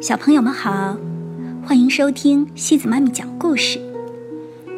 [0.00, 0.96] 小朋友们好，
[1.66, 3.80] 欢迎收听西子妈咪讲故事。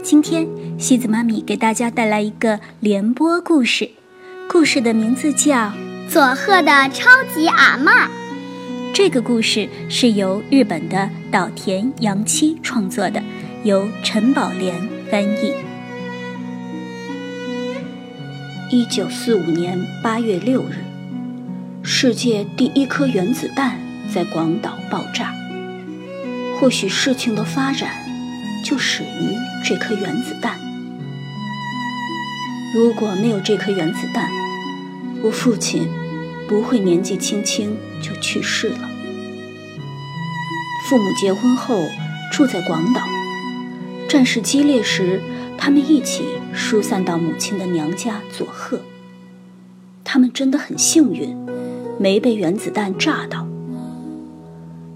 [0.02, 3.90] 今天西子妈咪给大家带来一个联播故事，
[4.48, 5.56] 故事的名字叫
[6.08, 8.06] 《佐贺的超级阿嬷》。
[8.94, 13.22] 这个故事是由日本的岛田洋七创作的，
[13.62, 15.52] 由陈宝莲翻译。
[18.70, 20.76] 一九四五年八月六日，
[21.82, 23.78] 世界第一颗原子弹
[24.12, 25.34] 在广岛爆炸。
[26.58, 27.90] 或许事情的发展
[28.62, 30.60] 就始于这颗原子弹。
[32.74, 34.30] 如果没有这颗原子弹，
[35.22, 35.88] 我父亲
[36.46, 38.88] 不会年纪轻轻就去世了。
[40.88, 41.82] 父母结婚后
[42.32, 43.08] 住在广岛，
[44.08, 45.20] 战事激烈时，
[45.56, 48.80] 他们一起疏散到母亲的娘家佐贺。
[50.04, 51.36] 他们真的很幸运，
[51.98, 53.39] 没被原子弹炸到。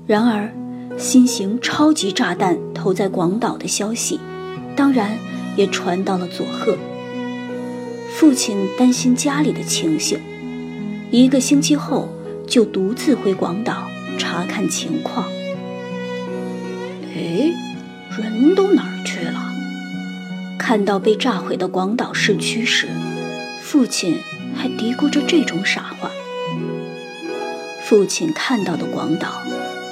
[0.06, 0.52] 然而，
[0.98, 4.20] 新型超级炸弹投在广岛的消息，
[4.76, 5.16] 当然
[5.56, 6.76] 也传到了佐贺。
[8.12, 10.20] 父亲担心家里的情形，
[11.10, 12.10] 一个星期后
[12.46, 13.88] 就独自回广岛
[14.18, 15.26] 查看情况。
[17.16, 17.50] 哎，
[18.18, 19.40] 人都哪儿去了？
[20.58, 22.88] 看到被炸毁的广岛市区时，
[23.62, 24.18] 父亲
[24.54, 26.10] 还嘀咕着这种傻话。
[27.82, 29.42] 父亲看到的广岛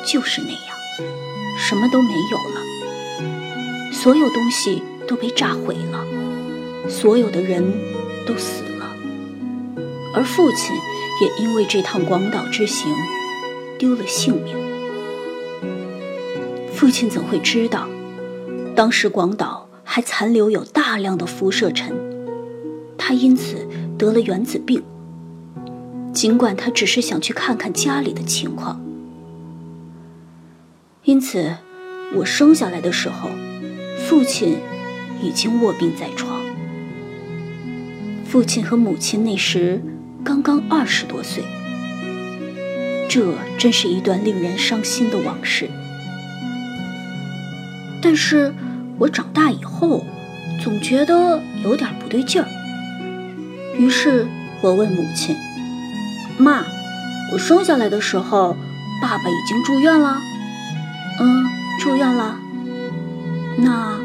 [0.04, 0.76] 就是那样，
[1.58, 6.04] 什么都没有了，所有东西都被炸毁了，
[6.88, 7.62] 所有的人
[8.26, 8.94] 都死了，
[10.14, 10.74] 而父亲
[11.20, 12.92] 也因为这趟广岛之行
[13.78, 14.56] 丢了性命。
[16.72, 17.86] 父亲怎会知道，
[18.74, 21.96] 当时广岛还残留有大量的辐射尘，
[22.98, 24.82] 他因此得了原子病。
[26.12, 28.78] 尽管他只是想去看看家里的情况，
[31.04, 31.56] 因此
[32.14, 33.28] 我生下来的时候，
[34.06, 34.58] 父亲
[35.20, 36.40] 已经卧病在床。
[38.24, 39.82] 父亲和母亲那时
[40.24, 41.42] 刚刚二十多岁，
[43.08, 45.68] 这真是一段令人伤心的往事。
[48.00, 48.54] 但是
[48.98, 50.04] 我长大以后，
[50.62, 52.48] 总觉得有点不对劲儿。
[53.76, 54.28] 于是
[54.62, 55.34] 我问母亲
[56.38, 56.64] ：“妈，
[57.32, 58.56] 我生下来的时候，
[59.02, 60.20] 爸爸已经住院了
[61.20, 61.44] ？”“嗯，
[61.80, 62.38] 住院了。
[63.58, 63.98] ”“那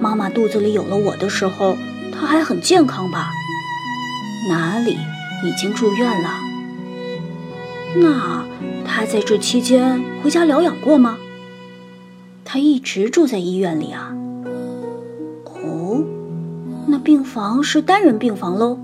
[0.00, 1.76] 妈妈肚子里有了我的时候，
[2.12, 3.30] 她还很健康吧
[4.48, 4.96] ？”“哪里，
[5.44, 6.40] 已经住院了
[7.96, 8.44] ？”“那
[8.84, 11.18] 他在这期间回家疗养过吗？”
[12.44, 14.14] 他一直住在医院里啊。
[15.44, 16.04] 哦，
[16.86, 18.78] 那病房是单人病房喽？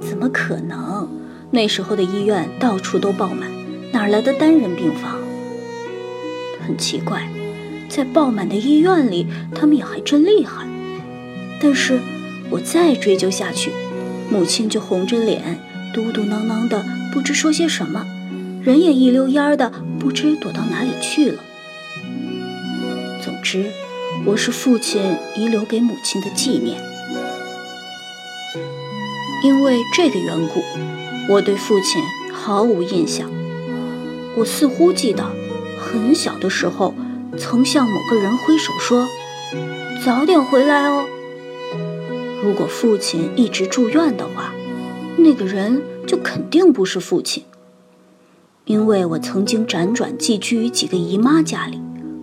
[0.00, 1.08] 怎么可能？
[1.50, 3.48] 那时候的医院到处都爆满，
[3.92, 5.19] 哪来的单人病房？
[6.66, 7.28] 很奇怪，
[7.88, 10.66] 在爆满的医院里，他们也还真厉害。
[11.62, 12.00] 但是
[12.50, 13.70] 我再追究下去，
[14.30, 15.58] 母亲就红着脸，
[15.92, 18.06] 嘟嘟囔囔的，不知说些什么，
[18.62, 21.42] 人也一溜烟的，不知躲到哪里去了。
[23.22, 23.66] 总之，
[24.24, 25.02] 我是父亲
[25.36, 26.80] 遗留给母亲的纪念。
[29.42, 30.62] 因为这个缘故，
[31.32, 33.30] 我对父亲毫无印象。
[34.36, 35.24] 我似乎记得，
[35.92, 36.94] 很小的时候
[37.36, 39.06] 曾向某个人挥手说
[40.06, 41.04] ：“早点回来哦。”
[42.44, 44.52] 如果父亲一直住院的话，
[45.16, 47.44] 那个人就肯定不是父亲。
[48.64, 51.80] 因为我曾经辗转寄居于几个姨妈家里。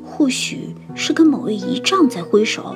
[0.09, 2.75] 或许是跟某位姨丈在挥手。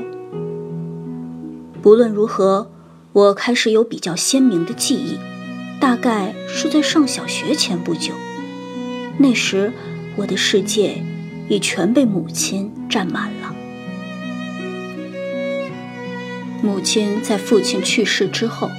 [1.81, 2.69] 不论如何，
[3.13, 5.17] 我开始有比较鲜明的记忆，
[5.79, 8.13] 大概是在上小学前不久。
[9.17, 9.73] 那时，
[10.15, 11.03] 我的世界
[11.47, 13.55] 已全被母亲占满了。
[16.61, 18.69] 母亲在父亲去世之后，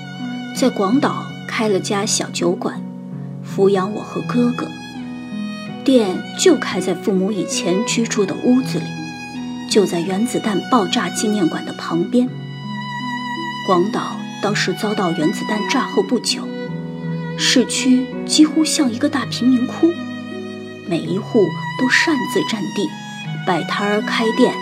[0.57, 2.81] 在广岛开了家小酒馆，
[3.45, 4.69] 抚养我和哥哥。
[5.85, 8.85] 店就开在父母以前居住的屋子里，
[9.69, 12.29] 就在原子弹爆炸纪念馆的旁边。
[13.67, 16.47] 广岛当时遭到原子弹炸后不久，
[17.37, 19.93] 市区几乎像一个大贫民窟，
[20.93, 21.49] 每一户
[21.81, 22.87] 都擅自占地，
[23.47, 24.55] 摆摊儿开店，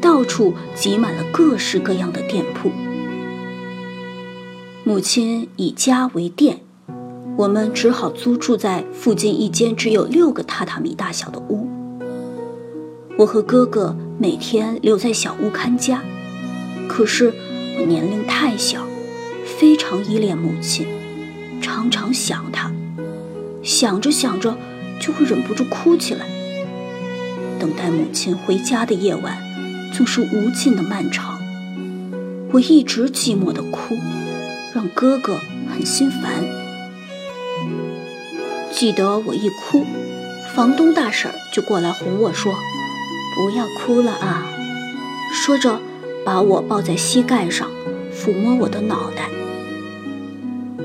[0.00, 2.68] 到处挤满了各式各样的店铺。
[4.82, 6.58] 母亲以家为店。
[7.36, 11.68] 我们只好租住在附近一间只有六个榻榻米大小的屋。
[13.16, 16.02] 我和哥哥每天留在小屋看家，
[16.88, 17.32] 可是
[17.78, 18.84] 我年龄太小，
[19.44, 20.88] 非常依恋母亲，
[21.62, 22.72] 常常想她，
[23.62, 24.58] 想着想着
[25.00, 26.26] 就会忍不住哭起来。
[27.58, 29.38] 等待母亲回家的夜晚
[29.92, 31.38] 总是无尽的漫长。
[32.52, 33.96] 我一直寂寞的哭，
[34.74, 35.38] 让哥哥
[35.72, 36.44] 很心烦。
[38.70, 39.84] 记得我一哭，
[40.54, 42.54] 房东大婶就过来哄我说
[43.34, 44.46] ：“不要哭了啊。”
[45.34, 45.80] 说着，
[46.24, 47.68] 把我抱在膝盖上，
[48.14, 49.28] 抚摸我的脑袋。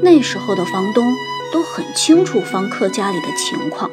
[0.01, 1.05] 那时候的房东
[1.53, 3.89] 都很清楚房客家里的情况，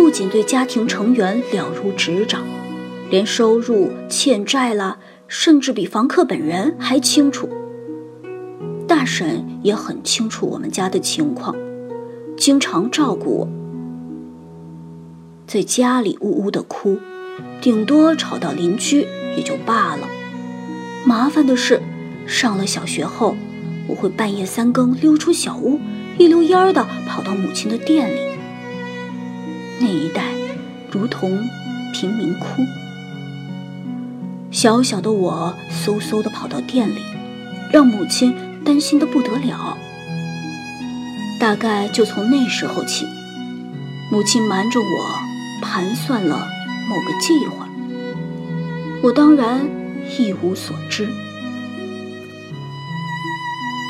[0.00, 2.40] 不仅对家庭成员了如指掌，
[3.10, 4.98] 连收入、欠债了，
[5.28, 7.50] 甚至比房客本人还清楚。
[8.88, 11.54] 大婶也很清楚我们家的情况，
[12.34, 13.48] 经常照顾我。
[15.46, 16.98] 在家里呜呜的哭，
[17.60, 19.06] 顶多吵到邻居
[19.36, 20.08] 也就罢了。
[21.04, 21.82] 麻烦的是，
[22.26, 23.36] 上了小学后。
[23.86, 25.78] 我会半夜三更溜出小屋，
[26.16, 28.29] 一溜烟儿的跑到母亲的店里。
[29.80, 30.22] 那一带
[30.90, 31.48] 如同
[31.92, 32.64] 贫民窟。
[34.50, 37.00] 小小的我嗖嗖的跑到店里，
[37.72, 38.34] 让母亲
[38.64, 39.78] 担心的不得了。
[41.38, 43.06] 大概就从那时候起，
[44.12, 45.18] 母亲瞒着我
[45.62, 46.46] 盘算了
[46.88, 47.68] 某个计划，
[49.02, 49.66] 我当然
[50.18, 51.08] 一无所知。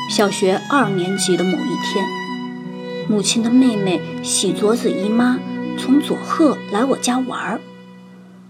[0.09, 2.05] 小学二年级的某一天，
[3.09, 5.39] 母亲的妹妹喜佐子姨妈
[5.81, 7.59] 从佐贺来我家玩儿。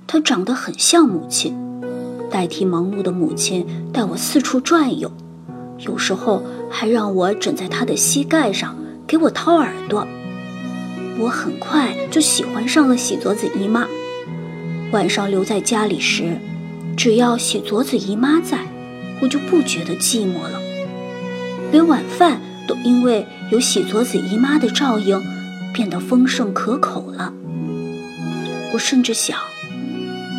[0.06, 1.56] 她长得很像母亲，
[2.30, 5.10] 代替忙碌的母亲带我四处转悠，
[5.80, 8.76] 有时候还让我枕在她的膝盖上
[9.08, 10.06] 给我掏耳朵。
[11.18, 13.88] 我很快就喜欢上了喜佐子姨妈。
[14.92, 16.38] 晚上留在家里时，
[16.98, 18.60] 只要喜佐子姨妈在，
[19.22, 20.60] 我就不觉得寂寞了。
[21.72, 25.22] 连晚饭都因为有喜佐子姨妈的照应，
[25.74, 27.34] 变得丰盛可口了。
[28.74, 29.38] 我甚至想，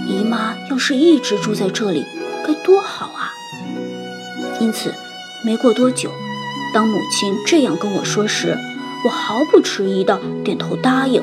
[0.06, 2.05] 姨妈要是一直住在这里，
[2.46, 3.32] 该多好啊！
[4.61, 4.94] 因此，
[5.44, 6.11] 没过多久，
[6.73, 8.56] 当母亲这样跟我说时，
[9.05, 11.23] 我毫不迟疑地点头答应。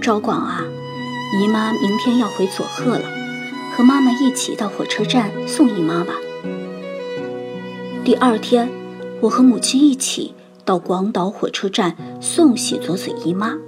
[0.00, 0.64] 赵广啊，
[1.40, 3.04] 姨妈明天要回佐贺了，
[3.76, 6.14] 和妈妈一起到火车站送姨妈吧。
[8.04, 8.68] 第二天，
[9.20, 10.34] 我和母亲一起
[10.70, 13.58] 到广岛火车站送喜佐子姨妈。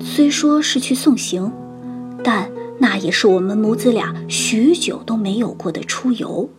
[0.00, 1.52] 虽说是去送行，
[2.24, 6.50] 但那也是我们母子俩许久都没有过的出游。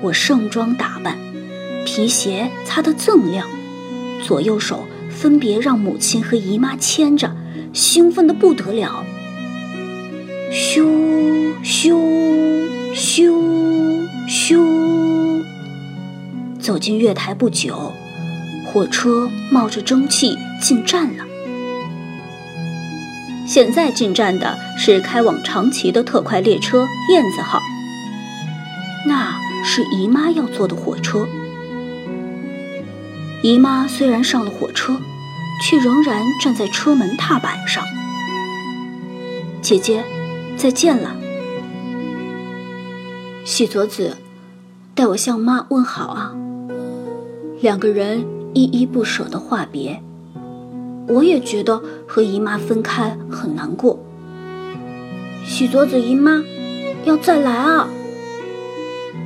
[0.00, 1.18] 我盛装打扮，
[1.84, 3.46] 皮鞋擦得锃亮，
[4.22, 7.36] 左右手分别让母亲和姨妈牵着，
[7.74, 9.04] 兴奋得不得了。
[10.50, 10.82] 咻
[11.62, 11.94] 咻
[12.94, 15.39] 咻咻。
[16.60, 17.94] 走进月台不久，
[18.66, 21.24] 火车冒着蒸汽进站了。
[23.46, 27.60] 现在进站的是开往长崎的特快列车“燕子号”，
[29.08, 31.26] 那是姨妈要坐的火车。
[33.42, 35.00] 姨妈虽然上了火车，
[35.62, 37.82] 却仍然站在车门踏板上。
[39.62, 40.04] 姐姐，
[40.56, 41.16] 再见了，
[43.44, 44.18] 喜佐子，
[44.94, 46.34] 代我向妈问好啊。
[47.60, 48.24] 两个人
[48.54, 50.02] 依依不舍的话别，
[51.06, 54.02] 我也觉得和姨妈分开很难过。
[55.44, 56.42] 喜佐子姨妈，
[57.04, 57.86] 要再来啊！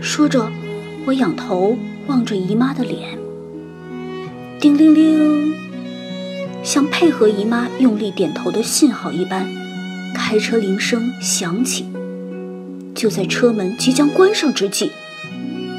[0.00, 0.50] 说着，
[1.06, 1.76] 我仰头
[2.08, 3.16] 望着姨妈的脸。
[4.58, 5.54] 叮铃铃，
[6.64, 9.46] 像配合姨妈用力点头的信号一般，
[10.12, 11.86] 开车铃声响起。
[12.96, 14.90] 就在车门即将关上之际，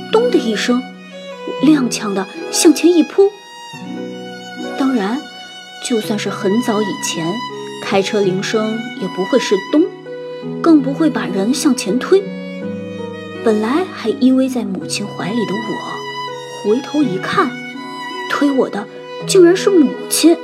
[0.09, 0.81] 咚的一声。
[1.63, 3.31] 踉跄的向前一扑。
[4.77, 5.19] 当然，
[5.87, 7.33] 就算是很早以前，
[7.83, 9.83] 开车铃声也不会是咚，
[10.61, 12.23] 更不会把人向前推。
[13.43, 17.49] 本来还依偎在母亲怀里的我，回头一看，
[18.29, 18.87] 推我的
[19.27, 20.35] 竟然是母亲。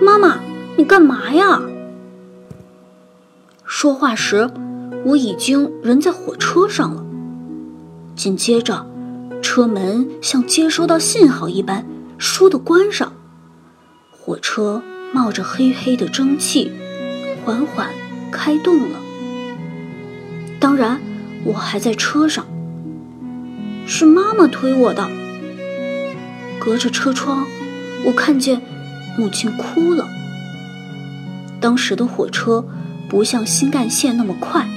[0.00, 0.40] 妈妈，
[0.76, 1.62] 你干嘛呀？
[3.64, 4.48] 说话时，
[5.04, 7.04] 我已经人在火车上了。
[8.14, 8.91] 紧接着。
[9.42, 11.84] 车门像接收到信号一般，
[12.18, 13.12] 倏地关上。
[14.10, 14.82] 火车
[15.12, 16.72] 冒着黑黑的蒸汽，
[17.44, 17.90] 缓缓
[18.30, 19.00] 开动了。
[20.58, 21.00] 当然，
[21.44, 22.46] 我还在车上。
[23.84, 25.10] 是妈妈推我的。
[26.60, 27.44] 隔着车窗，
[28.06, 28.62] 我看见
[29.18, 30.08] 母亲哭了。
[31.60, 32.64] 当时的火车
[33.08, 34.68] 不像新干线那么快，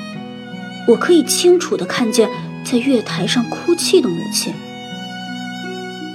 [0.88, 2.29] 我可以清楚地看见。
[2.65, 4.51] 在月台上哭泣的母亲，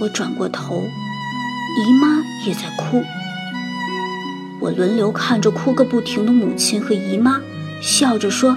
[0.00, 0.82] 我转过头，
[1.78, 3.04] 姨妈也在哭。
[4.58, 7.40] 我轮流看着哭个不停的母亲和姨妈，
[7.80, 8.56] 笑着说：“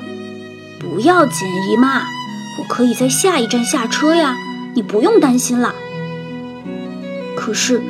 [0.81, 2.07] 不要紧，姨妈，
[2.59, 4.35] 我可以在下一站下车呀，
[4.73, 5.75] 你不用担心啦。”
[7.37, 7.83] 可是，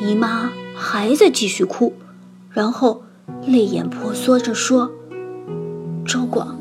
[0.00, 1.92] 姨妈还在继续哭，
[2.50, 3.02] 然后
[3.46, 4.90] 泪眼婆娑着说
[6.06, 6.56] ：“周广，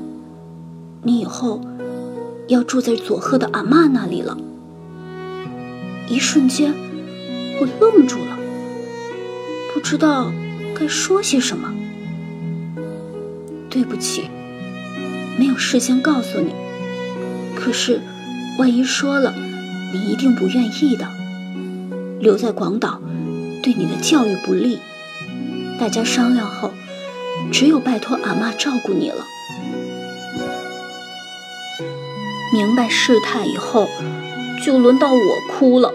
[1.01, 1.61] 你以后
[2.47, 4.37] 要住在佐贺的阿妈那里了。”
[6.09, 6.73] 一瞬间，
[7.61, 8.37] 我愣住了，
[9.73, 10.31] 不知道。
[10.75, 11.71] 该说些什么？
[13.69, 14.23] 对不起，
[15.37, 16.51] 没有事先告诉你。
[17.55, 18.01] 可是，
[18.57, 19.35] 万一说了，
[19.93, 21.07] 你一定不愿意的。
[22.19, 22.99] 留在广岛，
[23.61, 24.79] 对你的教育不利。
[25.79, 26.73] 大家商量后，
[27.51, 29.25] 只有拜托阿妈照顾你了。
[32.53, 33.89] 明白事态以后，
[34.63, 35.91] 就轮到我哭了。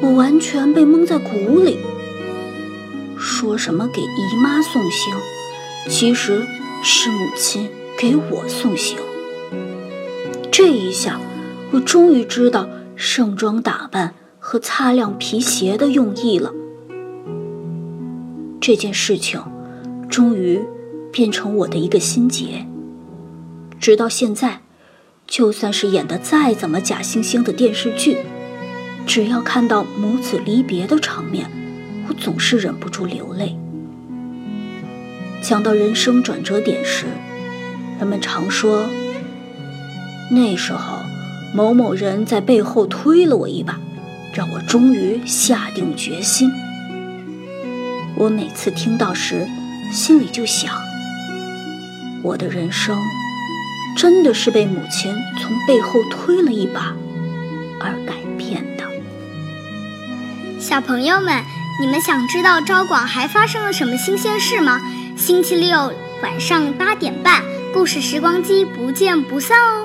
[0.00, 1.78] 我完全被蒙在鼓里。
[3.16, 5.14] 说什么给姨妈送行，
[5.88, 6.44] 其实
[6.82, 8.98] 是母亲给我送行。
[10.50, 11.20] 这一下，
[11.70, 16.52] 我终于知道盛装打扮和擦亮皮鞋的用意了。
[18.60, 19.40] 这件事情，
[20.08, 20.60] 终于
[21.12, 22.66] 变成我的一个心结。
[23.78, 24.60] 直到现在，
[25.32, 28.18] 就算是演的再怎么假惺惺的电视剧，
[29.06, 31.50] 只要看到母子离别的场面。
[32.06, 33.56] 我总是忍不住流泪。
[35.42, 37.06] 讲到人生转折点时，
[37.98, 38.90] 人们常说，
[40.30, 40.98] 那时候
[41.54, 43.80] 某某人在背后推了我一把，
[44.34, 46.52] 让我终于下定决心。
[48.16, 49.48] 我每次听到时，
[49.90, 50.76] 心里就想，
[52.22, 52.98] 我的人生
[53.96, 56.94] 真的是被母亲从背后推了一把
[57.80, 58.84] 而改变的。
[60.58, 61.42] 小朋友们。
[61.80, 64.78] 你们想知道昭广还发生了什么新鲜事吗？
[65.16, 65.90] 星期六
[66.22, 69.81] 晚上八点半，故事时光机不见不散哦。